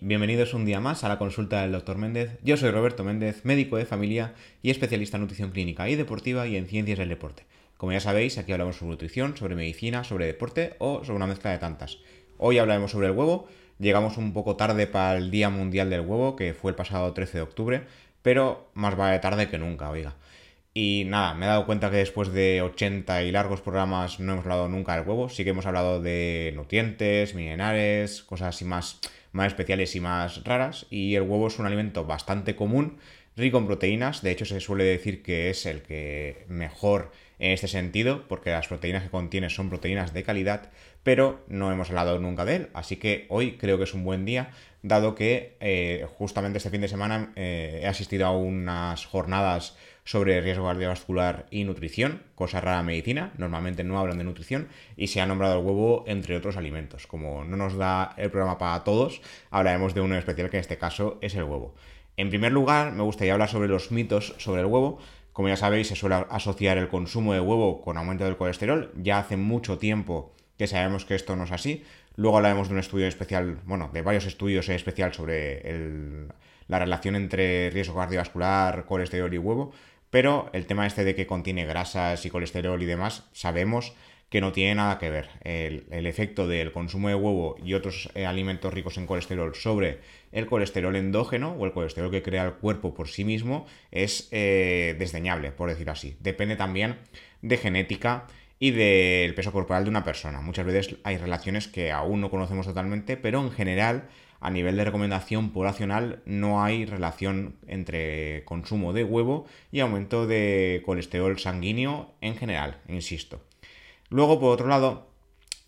[0.00, 1.96] bienvenidos un día más a la consulta del Dr.
[1.96, 2.38] Méndez.
[2.42, 6.56] Yo soy Roberto Méndez, médico de familia y especialista en nutrición clínica y deportiva y
[6.56, 7.44] en ciencias del deporte.
[7.76, 11.50] Como ya sabéis, aquí hablamos sobre nutrición, sobre medicina, sobre deporte o sobre una mezcla
[11.50, 11.98] de tantas.
[12.38, 13.48] Hoy hablaremos sobre el huevo.
[13.78, 17.38] Llegamos un poco tarde para el Día Mundial del Huevo, que fue el pasado 13
[17.38, 17.82] de octubre,
[18.22, 20.16] pero más vale tarde que nunca, oiga.
[20.78, 24.44] Y nada, me he dado cuenta que después de 80 y largos programas no hemos
[24.44, 25.28] hablado nunca del huevo.
[25.28, 29.00] Sí que hemos hablado de nutrientes, minerales, cosas así más,
[29.36, 30.86] más especiales y más raras.
[30.90, 32.98] Y el huevo es un alimento bastante común,
[33.36, 34.22] rico en proteínas.
[34.22, 38.68] De hecho, se suele decir que es el que mejor en este sentido, porque las
[38.68, 40.70] proteínas que contiene son proteínas de calidad,
[41.02, 42.68] pero no hemos hablado nunca de él.
[42.74, 44.50] Así que hoy creo que es un buen día,
[44.82, 50.40] dado que eh, justamente este fin de semana eh, he asistido a unas jornadas sobre
[50.40, 55.26] riesgo cardiovascular y nutrición, cosa rara medicina, normalmente no hablan de nutrición, y se ha
[55.26, 57.08] nombrado el huevo entre otros alimentos.
[57.08, 60.78] Como no nos da el programa para todos, hablaremos de uno especial que en este
[60.78, 61.74] caso es el huevo.
[62.16, 64.98] En primer lugar, me gustaría hablar sobre los mitos sobre el huevo.
[65.36, 68.90] Como ya sabéis, se suele asociar el consumo de huevo con aumento del colesterol.
[68.96, 71.84] Ya hace mucho tiempo que sabemos que esto no es así.
[72.14, 75.60] Luego hablaremos de un estudio especial, bueno, de varios estudios en especial sobre
[76.68, 79.72] la relación entre riesgo cardiovascular, colesterol y huevo.
[80.08, 83.92] Pero el tema este de que contiene grasas y colesterol y demás, sabemos
[84.28, 85.28] que no tiene nada que ver.
[85.42, 90.00] El, efecto del consumo de huevo y otros eh, alimentos ricos en colesterol sobre
[90.32, 94.96] el colesterol endógeno o el colesterol que crea el cuerpo por sí mismo es eh,
[94.98, 96.16] desdeñable, por decir así.
[96.20, 96.96] Depende también
[97.42, 98.26] de genética
[98.58, 100.40] y del peso corporal de una persona.
[100.40, 104.08] Muchas veces hay relaciones que aún no conocemos totalmente, pero en general
[104.40, 110.82] a nivel de recomendación poblacional no hay relación entre consumo de huevo y aumento de
[110.84, 113.40] colesterol sanguíneo en general, insisto.
[114.10, 115.08] Luego, por otro lado,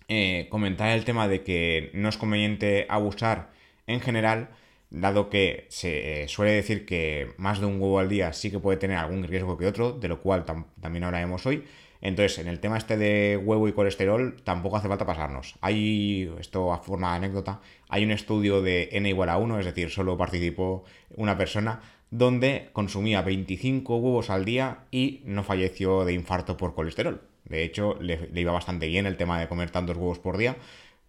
[0.08, 3.51] eh, comentar el tema de que no es conveniente abusar
[3.86, 4.51] en general,
[4.90, 8.58] dado que se eh, suele decir que más de un huevo al día sí que
[8.58, 10.45] puede tener algún riesgo que otro, de lo cual
[10.80, 11.64] también hablaremos hoy,
[12.01, 15.57] entonces, en el tema este de huevo y colesterol, tampoco hace falta pasarnos.
[15.61, 19.67] Hay, esto a forma de anécdota, hay un estudio de n igual a 1, es
[19.67, 20.84] decir, solo participó
[21.17, 21.80] una persona,
[22.11, 27.20] donde consumía 25 huevos al día y no falleció de infarto por colesterol.
[27.48, 30.57] De hecho, le, iba bastante bien el tema de comer tantos huevos por día,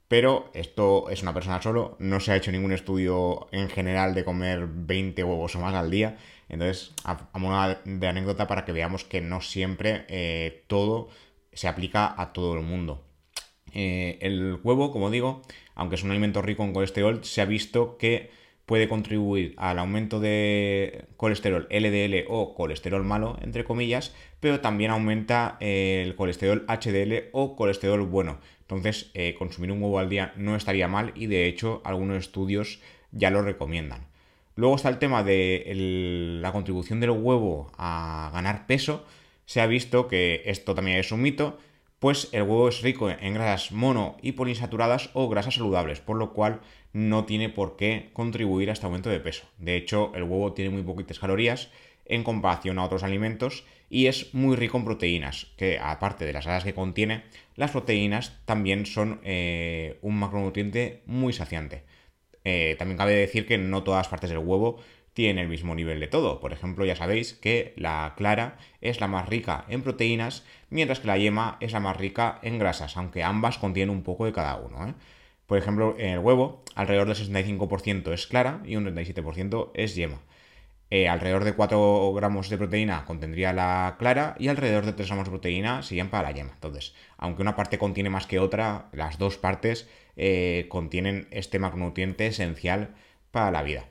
[0.08, 4.24] pero esto es una persona solo, no se ha hecho ningún estudio en general de
[4.24, 6.18] comer 20 huevos o más al día.
[6.50, 11.10] Entonces, a, modo de anécdota para que veamos que no siempre eh, todo
[11.54, 13.04] se aplica a todo el mundo.
[13.74, 15.42] Eh, el huevo, como digo,
[15.76, 18.32] aunque es un alimento rico en colesterol, se ha visto que
[18.70, 25.58] puede contribuir al aumento de colesterol LDL o colesterol malo, entre comillas, pero también aumenta
[25.60, 28.38] el colesterol HDL o colesterol bueno.
[28.62, 32.80] Entonces, eh, consumir un huevo al día no estaría mal y de hecho algunos estudios
[33.12, 34.06] ya lo recomiendan.
[34.56, 35.64] Luego está el tema de
[36.40, 39.04] la contribución del huevo a ganar peso.
[39.48, 41.58] Se ha visto que esto también es un mito,
[41.98, 46.34] pues el huevo es rico en grasas mono y poliinsaturadas o grasas saludables, por lo
[46.34, 46.62] cual
[46.94, 49.48] no tiene por qué contribuir a este aumento de peso.
[49.58, 51.70] De hecho, el huevo tiene muy poquitas calorías
[52.06, 56.46] en comparación a otros alimentos y es muy rico en proteínas, que aparte de las
[56.46, 57.24] grasas que contiene,
[57.56, 61.84] las proteínas también son eh, un macronutriente muy saciante.
[62.44, 64.80] Eh, también cabe decir que no todas partes del huevo
[65.14, 66.40] tienen el mismo nivel de todo.
[66.40, 71.08] Por ejemplo, ya sabéis que la clara es la más rica en proteínas, mientras que
[71.08, 74.56] la yema es la más rica en grasas, aunque ambas contienen un poco de cada
[74.56, 74.88] uno.
[74.88, 74.94] ¿eh?
[75.50, 80.22] Por ejemplo, en el huevo, alrededor del 65% es clara y un 37% es yema.
[80.92, 85.26] Eh, alrededor de 4 gramos de proteína contendría la clara y alrededor de 3 gramos
[85.26, 86.52] de proteína serían para la yema.
[86.54, 92.28] Entonces, aunque una parte contiene más que otra, las dos partes eh, contienen este macronutriente
[92.28, 92.94] esencial
[93.32, 93.86] para la vida.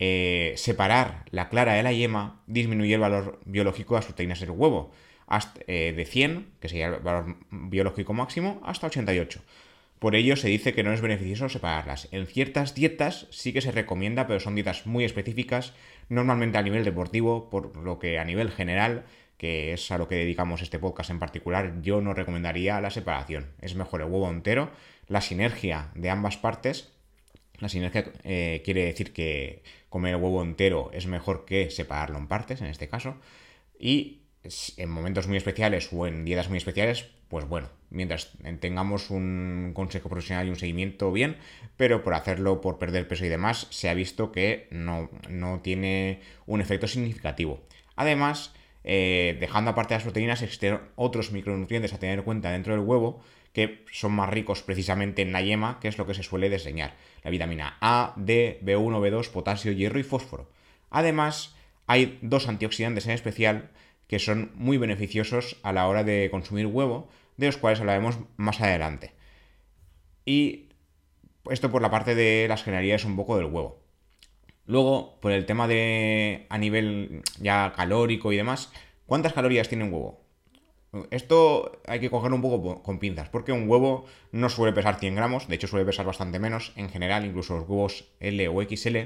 [0.00, 4.50] Eh, separar la clara de la yema disminuye el valor biológico de las proteínas del
[4.50, 4.90] huevo
[5.68, 9.40] de 100, que sería el valor biológico máximo, hasta 88.
[9.98, 12.08] Por ello se dice que no es beneficioso separarlas.
[12.10, 15.72] En ciertas dietas sí que se recomienda, pero son dietas muy específicas,
[16.08, 19.04] normalmente a nivel deportivo, por lo que a nivel general,
[19.38, 23.52] que es a lo que dedicamos este podcast en particular, yo no recomendaría la separación.
[23.60, 24.70] Es mejor el huevo entero,
[25.08, 26.92] la sinergia de ambas partes.
[27.58, 32.28] La sinergia eh, quiere decir que comer el huevo entero es mejor que separarlo en
[32.28, 33.16] partes, en este caso.
[33.78, 34.20] Y
[34.76, 40.08] en momentos muy especiales o en dietas muy especiales, pues bueno, mientras tengamos un consejo
[40.08, 41.36] profesional y un seguimiento bien,
[41.76, 45.10] pero por hacerlo, por perder peso y demás, se ha visto que no,
[45.62, 47.60] tiene un efecto significativo.
[47.96, 48.52] Además,
[48.84, 53.22] eh, dejando aparte las proteínas, existen otros micronutrientes a tener en cuenta dentro del huevo
[53.56, 56.94] que son más ricos precisamente en la yema, que es lo que se suele diseñar.
[57.24, 60.50] La vitamina A, D, B1, B2, potasio, hierro y fósforo.
[60.90, 61.56] Además,
[61.86, 63.70] hay dos antioxidantes en especial
[64.08, 68.60] que son muy beneficiosos a la hora de consumir huevo, de los cuales hablaremos más
[68.60, 69.12] adelante.
[70.24, 70.68] Y
[71.50, 73.80] esto por la parte de las generalidades un poco del huevo.
[74.66, 78.72] Luego, por el tema de a nivel ya calórico y demás,
[79.06, 80.26] ¿cuántas calorías tiene un huevo?
[81.10, 85.14] Esto hay que cogerlo un poco con pinzas, porque un huevo no suele pesar 100
[85.14, 88.96] gramos, de hecho suele pesar bastante menos en general, incluso los huevos L o XL,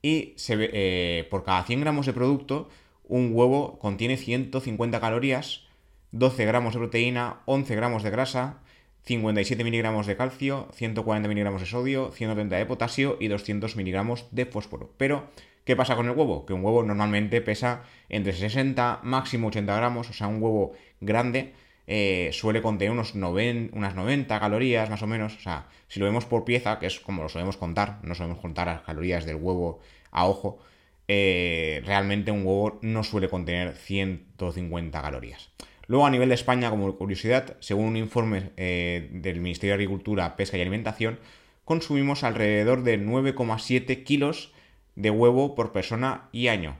[0.00, 2.68] y se eh, por cada 100 gramos de producto,
[3.04, 5.66] un huevo contiene 150 calorías,
[6.14, 8.60] 12 gramos de proteína, 11 gramos de grasa,
[9.02, 14.46] 57 miligramos de calcio, 140 miligramos de sodio, 130 de potasio y 200 miligramos de
[14.46, 14.92] fósforo.
[14.96, 15.26] Pero,
[15.64, 16.46] ¿qué pasa con el huevo?
[16.46, 21.52] Que un huevo normalmente pesa entre 60, máximo 80 gramos, o sea, un huevo grande
[21.88, 25.34] eh, suele contener unos unas 90 calorías más o menos.
[25.36, 28.38] O sea, si lo vemos por pieza, que es como lo solemos contar, no solemos
[28.38, 29.80] contar las calorías del huevo
[30.12, 30.60] a ojo,
[31.08, 35.50] eh, realmente un huevo no suele contener 150 calorías.
[35.86, 40.36] Luego, a nivel de España, como curiosidad, según un informe eh, del Ministerio de Agricultura,
[40.36, 41.18] Pesca y Alimentación,
[41.64, 44.52] consumimos alrededor de 9,7 kilos
[44.94, 46.76] de huevo por persona y año.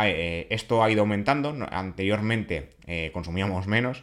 [0.00, 4.02] Eh, esto ha ido aumentando, anteriormente eh, consumíamos menos,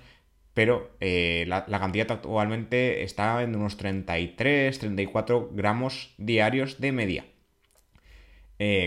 [0.53, 7.25] pero la, la, cantidad actualmente está en unos 33-34 gramos diarios de media.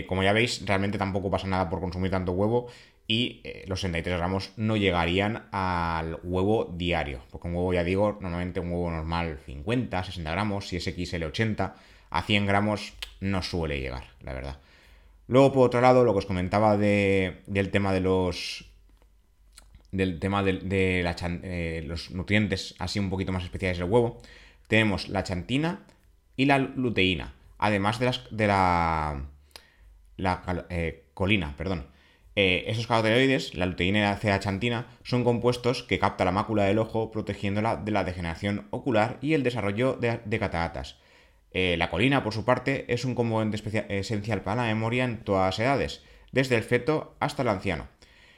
[0.07, 2.69] como ya veis, realmente tampoco pasa nada por consumir tanto huevo
[3.09, 8.19] y eh, los 63 gramos no llegarían al huevo diario, porque un huevo, ya digo,
[8.21, 11.75] normalmente un huevo normal 50, 60 gramos, si es XL 80,
[12.11, 14.59] a 100 gramos no suele llegar, la verdad.
[15.27, 18.65] Luego, por otro lado, lo que os comentaba del tema de los
[19.91, 20.59] del tema de,
[21.43, 24.21] eh, los nutrientes así un poquito más especiales del huevo,
[24.67, 25.79] tenemos la chantina
[26.35, 29.25] y la luteína, además de, las, de la,
[30.17, 31.87] la eh, colina, perdón.
[32.41, 36.79] Eh, esos carotenoides, la luteína y la ceachantina, son compuestos que captan la mácula del
[36.79, 40.95] ojo protegiéndola de la degeneración ocular y el desarrollo de, cataratas.
[41.51, 45.47] Eh, la colina, por su parte, es un componente esencial para la memoria en todas
[45.47, 46.01] las edades,
[46.31, 47.89] desde el feto hasta el anciano.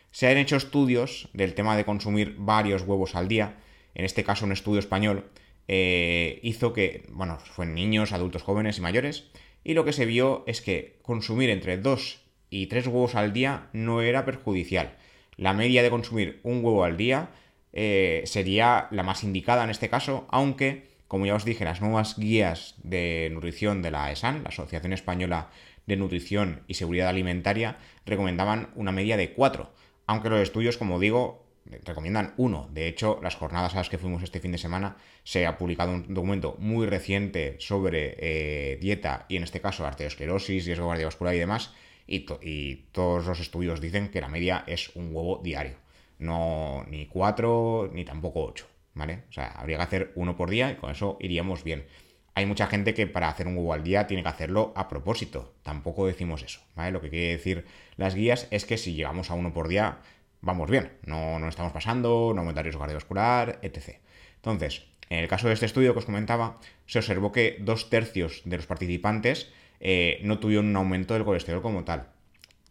[0.09, 3.59] Se han hecho estudios del tema de consumir varios huevos al día,
[3.93, 5.29] en este caso un estudio español,
[5.67, 9.25] eh, hizo que, bueno, fue en niños, adultos jóvenes y mayores,
[9.63, 12.20] y lo que se vio es que consumir entre 2
[12.51, 14.93] y tres huevos al día no era perjudicial.
[15.37, 17.29] La media de consumir un huevo al día
[17.73, 22.19] eh, sería la más indicada en este caso, aunque, como ya os dije, las nuevas
[22.19, 25.49] guías de nutrición de la ESAN, la Asociación Española
[25.87, 29.71] de Nutrición y Seguridad Alimentaria, recomendaban una media de cuatro,
[30.05, 31.45] aunque los estudios, como digo,
[31.85, 32.69] recomiendan uno.
[32.73, 35.93] De hecho, las jornadas a las que fuimos este fin de semana se ha publicado
[35.93, 41.39] un documento muy reciente sobre eh, dieta y en este caso arteriosclerosis, riesgo cardiovascular y
[41.39, 41.71] demás,
[42.07, 45.75] y, todos los estudios dicen que la media es un huevo diario.
[46.19, 49.23] No ni cuatro ni tampoco ocho, ¿vale?
[49.29, 51.85] O sea, habría que hacer uno por día y con eso iríamos bien.
[52.33, 55.53] Hay mucha gente que para hacer un huevo al día tiene que hacerlo a propósito.
[55.63, 56.91] Tampoco decimos eso, ¿vale?
[56.91, 57.65] Lo que quiere decir
[57.97, 59.99] las guías es que si llegamos a uno por día,
[60.41, 60.91] vamos bien.
[61.05, 63.97] No, no estamos pasando, no aumenta riesgo cardiovascular, etc.
[64.35, 68.43] Entonces, en el caso de este estudio que os comentaba, se observó que dos tercios
[68.45, 72.07] de los participantes eh, no tuvieron un aumento del colesterol como tal.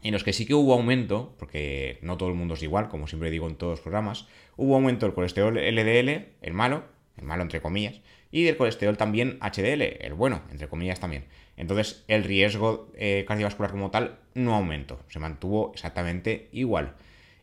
[0.03, 3.07] En los que sí que hubo aumento, porque no todo el mundo es igual, como
[3.07, 4.27] siempre digo en todos los programas,
[4.57, 6.85] hubo aumento del colesterol LDL, el malo,
[7.19, 8.01] el malo entre comillas,
[8.31, 11.25] y del colesterol también HDL, el bueno, entre comillas también.
[11.57, 16.95] Entonces el riesgo eh, cardiovascular como tal no aumentó, se mantuvo exactamente igual.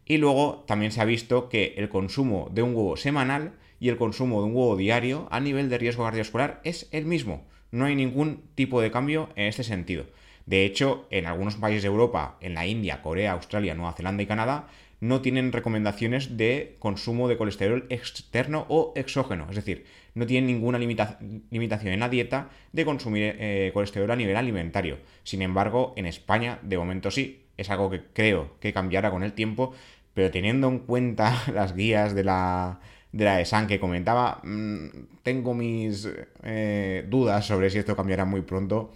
[0.05, 3.97] Y luego también se ha visto que el consumo de un huevo semanal y el
[3.97, 7.45] consumo de un huevo diario a nivel de riesgo cardiovascular es el mismo.
[7.71, 10.05] No hay ningún tipo de cambio en este sentido.
[10.45, 14.27] De hecho, en algunos países de Europa, en la India, Corea, Australia, Nueva Zelanda y
[14.27, 14.67] Canadá,
[14.99, 19.47] no tienen recomendaciones de consumo de colesterol externo o exógeno.
[19.49, 24.35] Es decir, no tienen ninguna limitación en la dieta de consumir eh, colesterol a nivel
[24.35, 24.97] alimentario.
[25.23, 27.43] Sin embargo, en España, de momento sí.
[27.57, 29.73] Es algo que creo que cambiará con el tiempo,
[30.13, 32.79] pero teniendo en cuenta las guías de la,
[33.17, 34.87] de la ESAN que comentaba, mm,
[35.23, 36.07] tengo mis
[36.43, 38.91] eh, dudas sobre si esto cambiará muy pronto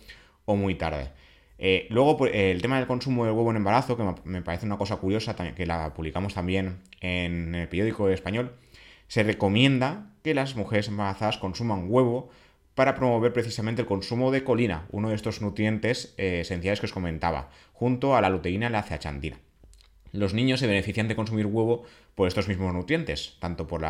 [0.45, 1.09] o muy tarde.
[1.57, 4.97] Eh, luego, el tema del consumo de huevo en embarazo, que me parece una cosa
[4.97, 8.53] curiosa, que la publicamos también en el periódico español,
[9.07, 12.29] se recomienda que las mujeres embarazadas consuman huevo
[12.75, 16.93] para promover precisamente el consumo de colina, uno de estos nutrientes eh, esenciales que os
[16.93, 19.37] comentaba, junto a la luteína y la ceachantina.
[20.13, 21.83] Los niños se benefician de consumir huevo
[22.15, 23.85] por estos mismos nutrientes, tanto por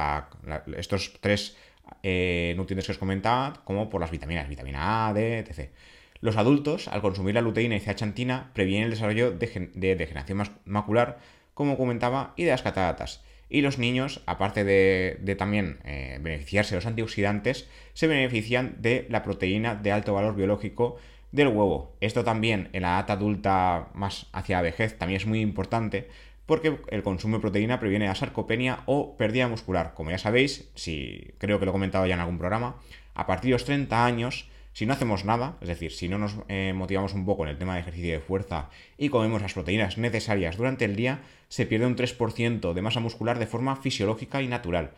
[0.77, 1.57] estos tres
[2.03, 5.71] eh, nutrientes que os comentaba, como por las vitaminas, vitamina A, D, etc.
[6.19, 11.19] Los adultos, al consumir la luteína y zeaxantina, previenen el desarrollo de, degeneración macular,
[11.53, 13.23] como comentaba, y de las cataratas.
[13.49, 19.23] Y los niños, aparte de, también eh, beneficiarse de los antioxidantes, se benefician de la
[19.23, 20.97] proteína de alto valor biológico
[21.31, 21.95] del huevo.
[22.01, 26.09] Esto también en la edad adulta más hacia la vejez también es muy importante
[26.45, 29.93] porque el consumo de proteína previene la sarcopenia o pérdida muscular.
[29.93, 32.75] Como ya sabéis, si creo que lo he comentado ya en algún programa,
[33.13, 36.35] a partir de los 30 años, si no hacemos nada, es decir, si no nos
[36.47, 39.97] eh, motivamos un poco en el tema de ejercicio de fuerza y comemos las proteínas
[39.97, 44.47] necesarias durante el día, se pierde un 3% de masa muscular de forma fisiológica y
[44.47, 44.91] natural.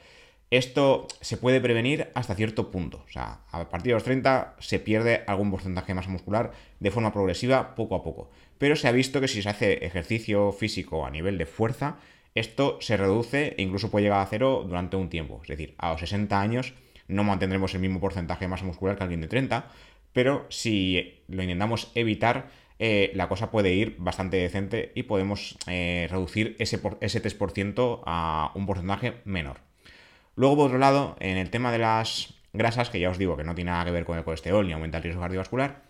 [0.53, 3.03] Esto se puede prevenir hasta cierto punto.
[3.07, 6.91] O sea, a partir de los 30 se pierde algún porcentaje de masa muscular de
[6.91, 8.29] forma progresiva poco a poco.
[8.59, 11.97] Pero se ha visto que si se hace ejercicio físico a nivel de fuerza,
[12.35, 15.39] esto se reduce e incluso puede llegar a cero durante un tiempo.
[15.41, 16.75] Es decir, a los 60 años
[17.07, 19.71] no mantendremos el mismo porcentaje de masa muscular que alguien de 30,
[20.11, 26.07] pero si lo intentamos evitar, eh, la cosa puede ir bastante decente y podemos eh,
[26.11, 29.72] reducir ese, ese 3% a un porcentaje menor.
[30.35, 33.43] Luego, por otro lado, en el tema de las grasas, que ya os digo que
[33.43, 35.83] no tiene nada que ver con el colesterol ni aumenta el riesgo cardiovascular,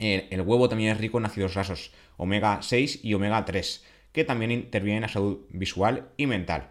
[0.00, 4.50] el, huevo también es rico en ácidos grasos omega 6 y omega 3, que también
[4.50, 6.70] intervienen en la salud visual y mental.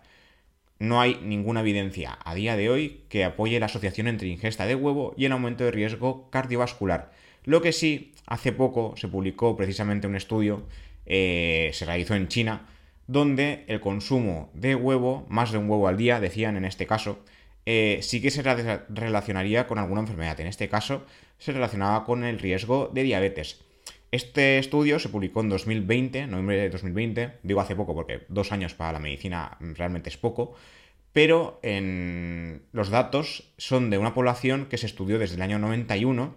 [0.80, 4.75] No hay ninguna evidencia a día de hoy que apoye la asociación entre ingesta de
[4.75, 7.12] huevo y el aumento de riesgo cardiovascular.
[7.44, 10.68] Lo que sí, hace poco se publicó precisamente un estudio,
[11.06, 12.68] eh, se realizó en China,
[13.10, 17.18] donde el consumo de huevo, más de un huevo al día, decían en este caso,
[17.66, 20.39] eh, sí que se relacionaría con alguna enfermedad.
[20.39, 21.08] En este caso,
[21.39, 23.62] se relacionaba con el riesgo de diabetes.
[24.12, 28.75] Este estudio se publicó en 2020, noviembre de 2020, digo hace poco porque dos años
[28.75, 30.54] para la medicina realmente es poco,
[31.12, 36.36] pero en los datos son de una población que se estudió desde el año 91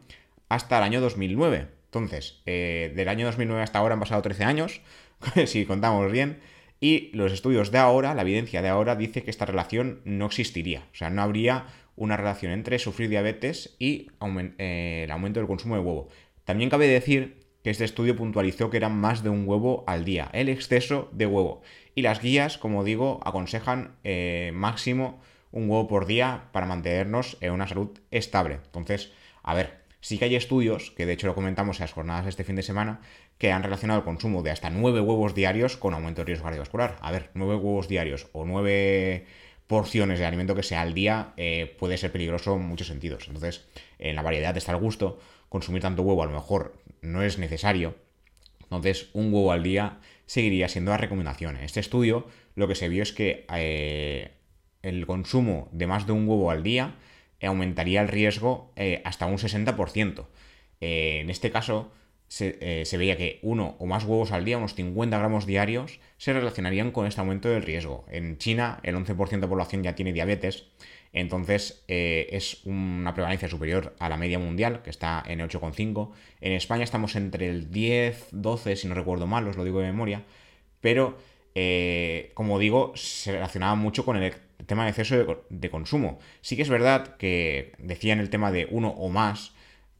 [0.48, 1.68] hasta el año 2009.
[1.84, 4.80] Entonces, eh, del año 2009 hasta ahora han pasado 13 años,
[5.46, 6.40] si contamos bien,
[6.82, 10.88] y los estudios de ahora, la evidencia de ahora, dice que esta relación no existiría.
[10.92, 14.08] O sea, no habría una relación entre sufrir diabetes y
[14.58, 16.08] eh, el aumento del consumo de huevo.
[16.44, 20.28] También cabe decir que este estudio puntualizó que eran más de un huevo al día,
[20.32, 21.62] el exceso de huevo.
[21.94, 25.22] Y las guías, como digo, aconsejan eh, máximo
[25.52, 28.58] un huevo por día para mantenernos en una salud estable.
[28.64, 29.12] Entonces,
[29.44, 32.42] a ver, Sí que hay estudios, que de hecho lo comentamos en las jornadas este
[32.42, 33.00] fin de semana,
[33.38, 36.96] que han relacionado el consumo de hasta 9 huevos diarios con aumento de riesgo cardiovascular.
[37.00, 39.26] A ver, 9 huevos diarios o 9
[39.66, 43.26] porciones de alimento que sea al día eh, puede ser peligroso en muchos sentidos.
[43.26, 43.66] Entonces,
[43.98, 45.18] en la variedad está el gusto.
[45.48, 47.96] Consumir tanto huevo a lo mejor no es necesario.
[48.62, 51.56] Entonces, un huevo al día seguiría siendo la recomendación.
[51.56, 54.32] En este estudio lo que se vio es que eh,
[54.82, 56.96] el consumo de más de un huevo al día
[57.46, 60.26] aumentaría el riesgo eh, hasta un 60%.
[60.80, 61.92] Eh, en este caso,
[62.40, 66.32] eh, se, veía que uno o más huevos al día, unos 50 gramos diarios, se
[66.32, 68.04] relacionarían con este aumento del riesgo.
[68.10, 70.66] En China, el 11% de población ya tiene diabetes,
[71.12, 76.10] entonces es una prevalencia superior a la media mundial, que está en 8,5.
[76.40, 79.86] En España estamos entre el 10, 12, si no recuerdo mal, os lo digo de
[79.88, 80.24] memoria,
[80.80, 81.18] pero
[82.32, 84.32] como digo, se relacionaba mucho con el
[84.66, 86.18] tema de exceso de, consumo.
[86.40, 89.52] Sí que es verdad que decían el tema de uno o más,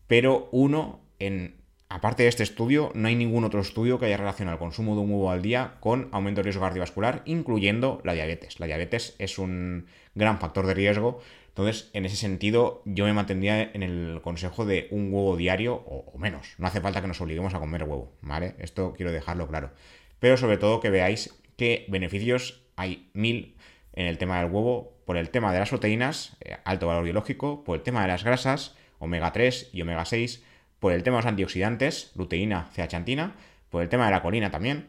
[0.06, 1.61] pero uno, en,
[1.94, 5.02] aparte de este estudio, no hay ningún otro estudio que haya relacionado el consumo de
[5.02, 8.60] un huevo al día con aumento de riesgo cardiovascular, incluyendo la diabetes.
[8.60, 11.20] La diabetes es un gran factor de riesgo.
[11.48, 16.10] Entonces, en ese sentido, yo me mantendría en el consejo de un huevo diario o,
[16.14, 16.54] o menos.
[16.56, 18.54] No hace falta que nos obliguemos a comer huevo, ¿vale?
[18.58, 19.70] Esto quiero dejarlo claro.
[20.18, 23.54] Pero sobre todo que veáis que beneficios hay mil
[23.92, 27.64] en el tema del huevo por el tema de las proteínas, eh, alto valor biológico,
[27.64, 30.42] por el tema de las grasas, omega 3 y omega 6,
[30.82, 33.36] por el tema de los antioxidantes, luteína, zeaxantina,
[33.70, 34.88] por el tema de la colina también,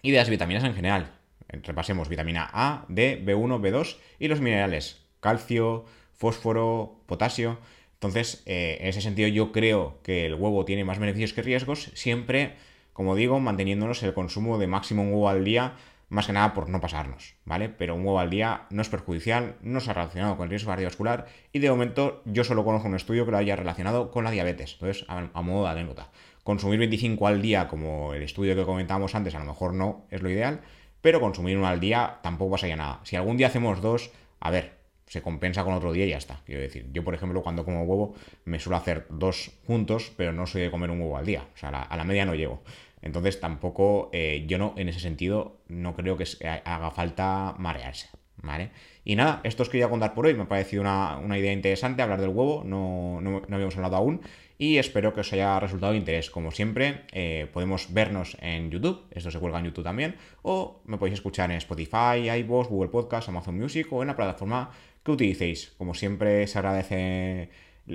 [0.00, 1.10] y de las vitaminas en general.
[1.48, 7.58] Repasemos vitamina A, D, B1, B2 y los minerales, calcio, fósforo, potasio.
[7.94, 11.90] Entonces, eh, en ese sentido yo creo que el huevo tiene más beneficios que riesgos,
[11.94, 12.54] siempre,
[12.92, 15.72] como digo, manteniéndonos el consumo de máximo un huevo al día
[16.08, 17.68] más que nada por no pasarnos, ¿vale?
[17.68, 20.70] Pero un huevo al día no es perjudicial, no se ha relacionado con el riesgo
[20.70, 24.30] cardiovascular y de momento yo solo conozco un estudio que lo haya relacionado con la
[24.30, 24.74] diabetes.
[24.74, 26.10] Entonces, a, modo de anécdota.
[26.44, 30.22] Consumir 25 al día, como el estudio que comentábamos antes, a lo mejor no es
[30.22, 30.62] lo ideal,
[31.02, 33.00] pero consumir uno al día tampoco pasaría nada.
[33.04, 34.10] Si algún día hacemos dos,
[34.40, 36.40] a ver, se compensa con otro día y ya está.
[36.44, 40.46] Quiero decir, yo por ejemplo cuando como huevo me suelo hacer dos juntos, pero no
[40.46, 41.46] soy de comer un huevo al día.
[41.54, 42.62] O sea, a la, media no llego.
[43.02, 46.24] Entonces tampoco, eh, yo no, en ese sentido, no creo que
[46.64, 48.08] haga falta marearse.
[48.40, 48.70] ¿Vale?
[49.04, 50.34] Y nada, esto os quería contar por hoy.
[50.34, 54.20] Me ha parecido una, idea interesante hablar del huevo, no, no, habíamos hablado aún.
[54.58, 56.30] Y espero que os haya resultado de interés.
[56.30, 60.98] Como siempre, eh, podemos vernos en YouTube, esto se cuelga en YouTube también, o me
[60.98, 64.70] podéis escuchar en Spotify, iVoox, Google Podcast, Amazon Music o en la plataforma
[65.02, 65.74] que utilicéis.
[65.78, 67.50] Como siempre, se agradece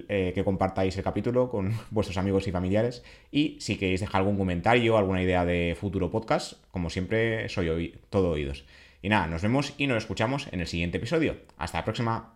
[0.08, 3.04] eh, que compartáis el capítulo con vuestros amigos y familiares.
[3.32, 8.32] Y si queréis dejar algún comentario, alguna idea de futuro podcast, como siempre, soy todo
[8.32, 8.66] oídos.
[9.02, 11.38] Y nada, nos vemos y nos escuchamos en el siguiente episodio.
[11.58, 12.33] Hasta la próxima.